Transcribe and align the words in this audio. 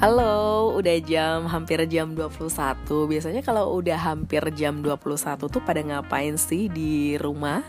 Halo, 0.00 0.72
udah 0.80 0.96
jam 1.04 1.44
hampir 1.44 1.76
jam 1.84 2.16
21 2.16 2.48
Biasanya 3.04 3.44
kalau 3.44 3.76
udah 3.76 4.00
hampir 4.00 4.40
jam 4.56 4.80
21 4.80 5.04
tuh 5.44 5.60
pada 5.60 5.84
ngapain 5.84 6.40
sih 6.40 6.72
di 6.72 7.20
rumah? 7.20 7.60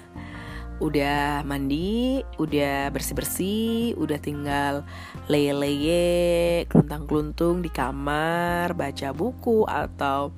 Udah 0.80 1.44
mandi, 1.44 2.24
udah 2.40 2.88
bersih-bersih, 2.96 4.00
udah 4.00 4.16
tinggal 4.24 4.88
leye-leye, 5.28 6.64
keluntang-keluntung 6.72 7.60
di 7.60 7.68
kamar, 7.68 8.80
baca 8.80 9.12
buku 9.12 9.68
atau 9.68 10.32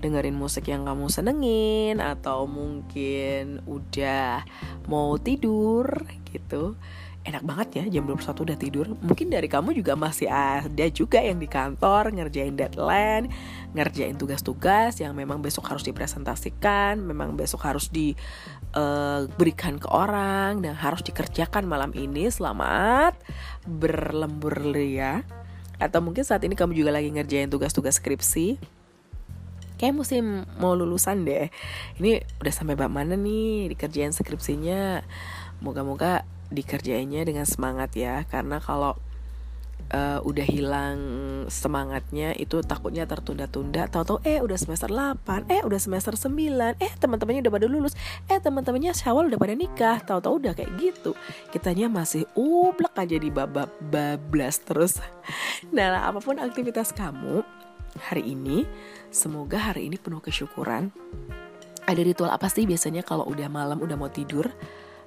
dengerin 0.00 0.32
musik 0.32 0.72
yang 0.72 0.88
kamu 0.88 1.12
senengin 1.12 2.00
atau 2.00 2.48
mungkin 2.48 3.60
udah 3.68 4.48
mau 4.88 5.20
tidur 5.20 6.08
gitu 6.32 6.72
enak 7.22 7.42
banget 7.46 7.68
ya 7.78 7.84
jam 7.98 8.04
21 8.06 8.34
udah 8.34 8.58
tidur. 8.58 8.86
Mungkin 8.98 9.30
dari 9.30 9.46
kamu 9.46 9.78
juga 9.78 9.94
masih 9.94 10.26
ada 10.26 10.86
juga 10.90 11.22
yang 11.22 11.38
di 11.38 11.46
kantor 11.46 12.10
Ngerjain 12.10 12.58
deadline 12.58 13.30
Ngerjain 13.72 14.18
tugas-tugas 14.18 14.98
yang 14.98 15.14
memang 15.14 15.38
besok 15.38 15.70
harus 15.70 15.86
dipresentasikan 15.86 16.98
Memang 16.98 17.38
besok 17.38 17.62
harus 17.62 17.86
diberikan 17.88 19.74
uh, 19.78 19.80
ke 19.80 19.88
orang 19.88 20.66
Dan 20.66 20.74
harus 20.74 21.06
dikerjakan 21.06 21.62
malam 21.62 21.94
ini. 21.94 22.26
Selamat 22.26 23.14
berlembur 23.62 24.58
ya 24.74 25.22
Atau 25.78 26.02
mungkin 26.02 26.26
saat 26.26 26.42
ini 26.42 26.58
kamu 26.58 26.74
juga 26.74 26.90
lagi 26.90 27.10
ngerjain 27.10 27.50
tugas-tugas 27.50 28.02
skripsi. 28.02 28.58
Kayak 29.82 29.98
musim 29.98 30.46
mau 30.62 30.78
lulusan 30.78 31.26
deh. 31.26 31.50
Ini 31.98 32.22
udah 32.38 32.54
sampai 32.54 32.78
bab 32.78 32.94
mana 32.94 33.18
nih 33.18 33.74
dikerjain 33.74 34.14
skripsinya? 34.14 35.02
Moga-moga 35.58 36.22
dikerjainnya 36.52 37.24
dengan 37.24 37.48
semangat 37.48 37.96
ya. 37.96 38.22
Karena 38.28 38.60
kalau 38.60 38.94
uh, 39.92 40.18
udah 40.24 40.46
hilang 40.46 40.98
semangatnya 41.52 42.32
itu 42.34 42.64
takutnya 42.64 43.04
tertunda-tunda. 43.04 43.86
Tahu-tahu 43.92 44.24
eh 44.24 44.40
udah 44.40 44.58
semester 44.58 44.88
8 44.88 45.52
eh 45.52 45.60
udah 45.62 45.80
semester 45.80 46.16
9 46.16 46.80
eh 46.80 46.92
teman-temannya 46.96 47.42
udah 47.46 47.54
pada 47.54 47.66
lulus 47.68 47.94
eh 48.26 48.40
teman-temannya 48.40 48.92
Syawal 48.96 49.28
udah 49.28 49.40
pada 49.40 49.54
nikah. 49.54 49.98
Tahu-tahu 50.02 50.34
udah 50.42 50.52
kayak 50.56 50.72
gitu. 50.80 51.12
Kitanya 51.52 51.92
masih 51.92 52.24
ublek 52.32 52.96
aja 52.96 53.16
di 53.16 53.28
babak 53.28 53.70
bablas 53.80 54.58
terus. 54.64 54.98
Nah 55.72 56.10
apa 56.10 56.18
pun 56.18 56.36
aktivitas 56.42 56.90
kamu 56.92 57.46
hari 58.10 58.34
ini 58.34 58.66
semoga 59.14 59.72
hari 59.72 59.86
ini 59.88 59.96
penuh 60.00 60.18
kesyukuran. 60.18 60.90
Ada 61.82 62.02
ritual 62.02 62.30
apa 62.30 62.46
sih 62.46 62.66
biasanya 62.66 63.02
kalau 63.02 63.26
udah 63.26 63.50
malam 63.50 63.78
udah 63.82 63.98
mau 63.98 64.10
tidur 64.10 64.50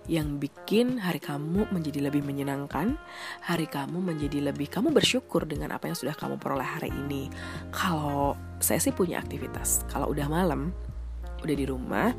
yang 0.05 0.37
bikin 0.37 1.01
hari 1.01 1.17
kamu 1.17 1.65
menjadi 1.73 2.09
lebih 2.09 2.21
menyenangkan, 2.21 2.93
hari 3.41 3.65
kamu 3.65 3.97
menjadi 4.01 4.53
lebih 4.53 4.69
kamu 4.69 4.93
bersyukur 4.93 5.49
dengan 5.49 5.73
apa 5.73 5.89
yang 5.89 5.97
sudah 5.97 6.13
kamu 6.13 6.37
peroleh 6.37 6.65
hari 6.65 6.93
ini. 6.93 7.29
Kalau 7.73 8.37
saya 8.61 8.77
sih 8.77 8.93
punya 8.93 9.17
aktivitas, 9.17 9.85
kalau 9.89 10.13
udah 10.13 10.29
malam, 10.29 10.69
udah 11.41 11.55
di 11.57 11.65
rumah, 11.65 12.13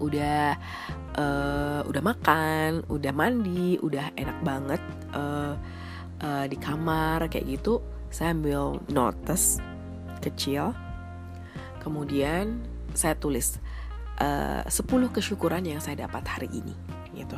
udah 0.00 0.56
uh, 1.20 1.80
udah 1.84 2.02
makan, 2.02 2.88
udah 2.88 3.12
mandi, 3.12 3.76
udah 3.84 4.16
enak 4.16 4.38
banget 4.40 4.82
uh, 5.12 5.54
uh, 6.24 6.44
di 6.48 6.56
kamar 6.56 7.28
kayak 7.28 7.60
gitu, 7.60 7.84
saya 8.08 8.32
ambil 8.32 8.80
notes 8.88 9.60
kecil, 10.24 10.72
kemudian 11.84 12.64
saya 12.96 13.12
tulis 13.16 13.60
uh, 14.20 14.66
10 14.66 15.14
kesyukuran 15.14 15.64
yang 15.64 15.80
saya 15.80 16.04
dapat 16.08 16.24
hari 16.26 16.48
ini 16.52 16.74
gitu. 17.16 17.36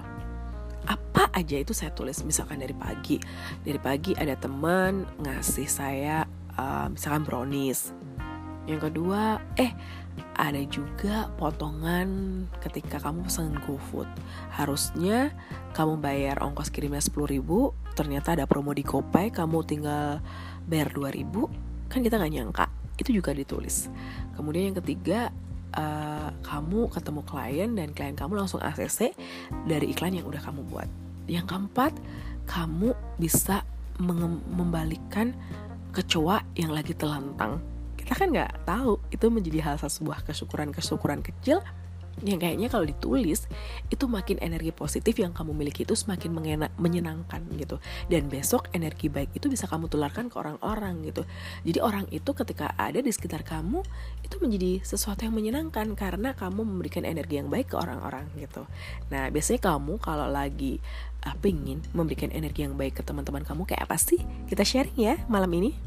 Apa 0.84 1.33
aja 1.33 1.56
itu 1.56 1.72
saya 1.72 1.94
tulis 1.94 2.20
misalkan 2.27 2.61
dari 2.61 2.75
pagi. 2.77 3.17
Dari 3.62 3.80
pagi 3.80 4.12
ada 4.17 4.34
teman 4.36 5.06
ngasih 5.22 5.69
saya 5.69 6.27
uh, 6.58 6.86
misalkan 6.91 7.22
brownies. 7.25 7.95
Yang 8.64 8.90
kedua 8.90 9.45
eh 9.61 9.77
ada 10.39 10.63
juga 10.67 11.30
potongan 11.36 12.42
ketika 12.63 13.02
kamu 13.02 13.27
pesan 13.27 13.58
GoFood 13.67 14.07
harusnya 14.55 15.34
kamu 15.74 15.98
bayar 15.98 16.39
ongkos 16.39 16.70
kirimnya 16.70 17.02
10 17.02 17.34
ribu 17.34 17.74
ternyata 17.98 18.39
ada 18.39 18.46
promo 18.46 18.70
di 18.70 18.86
GoPay 18.86 19.34
kamu 19.34 19.67
tinggal 19.67 20.23
bayar 20.70 20.90
2 20.95 21.11
ribu 21.11 21.51
kan 21.90 22.02
kita 22.02 22.18
nggak 22.18 22.34
nyangka. 22.34 22.67
Itu 22.95 23.11
juga 23.11 23.34
ditulis. 23.34 23.90
Kemudian 24.39 24.70
yang 24.70 24.79
ketiga 24.79 25.34
uh, 25.74 26.30
kamu 26.42 26.90
ketemu 26.90 27.20
klien 27.27 27.70
dan 27.74 27.89
klien 27.92 28.17
kamu 28.17 28.39
langsung 28.40 28.62
ACC 28.62 29.14
dari 29.67 29.90
iklan 29.90 30.14
yang 30.14 30.27
udah 30.27 30.42
kamu 30.42 30.62
buat. 30.70 30.89
Yang 31.27 31.46
keempat, 31.51 31.92
kamu 32.46 32.92
bisa 33.17 33.64
membalikan 34.51 35.33
kecoa 35.95 36.42
yang 36.58 36.74
lagi 36.74 36.92
telantang. 36.95 37.63
Kita 37.95 38.18
kan 38.18 38.34
nggak 38.34 38.67
tahu 38.67 38.98
itu 39.14 39.27
menjadi 39.30 39.58
hal 39.64 39.77
sebuah 39.79 40.27
kesyukuran-kesyukuran 40.27 41.23
kecil 41.23 41.63
yang 42.23 42.39
kayaknya 42.39 42.70
kalau 42.70 42.86
ditulis 42.86 43.51
itu 43.91 44.05
makin 44.07 44.39
energi 44.39 44.70
positif 44.70 45.19
yang 45.19 45.35
kamu 45.35 45.51
miliki 45.51 45.83
itu 45.83 45.98
semakin 45.98 46.30
mengenak, 46.30 46.70
menyenangkan 46.79 47.42
gitu. 47.58 47.83
Dan 48.07 48.30
besok 48.30 48.70
energi 48.70 49.11
baik 49.11 49.35
itu 49.35 49.51
bisa 49.51 49.67
kamu 49.67 49.91
tularkan 49.91 50.30
ke 50.30 50.36
orang-orang 50.39 51.02
gitu. 51.11 51.27
Jadi 51.67 51.79
orang 51.83 52.07
itu 52.14 52.30
ketika 52.30 52.70
ada 52.79 53.02
di 53.02 53.11
sekitar 53.11 53.42
kamu 53.42 53.83
itu 54.23 54.36
menjadi 54.39 54.85
sesuatu 54.86 55.27
yang 55.27 55.35
menyenangkan 55.35 55.98
karena 55.98 56.33
kamu 56.39 56.63
memberikan 56.63 57.02
energi 57.02 57.42
yang 57.42 57.51
baik 57.51 57.75
ke 57.75 57.77
orang-orang 57.77 58.31
gitu. 58.39 58.64
Nah 59.11 59.29
biasanya 59.35 59.61
kamu 59.75 59.98
kalau 59.98 60.31
lagi 60.31 60.79
uh, 61.27 61.36
pingin 61.42 61.83
memberikan 61.96 62.31
energi 62.31 62.64
yang 62.64 62.79
baik 62.79 63.01
ke 63.01 63.02
teman-teman 63.02 63.42
kamu 63.42 63.67
kayak 63.67 63.91
apa 63.91 63.96
sih? 63.98 64.20
Kita 64.46 64.63
sharing 64.63 64.96
ya 64.96 65.14
malam 65.27 65.51
ini 65.57 65.83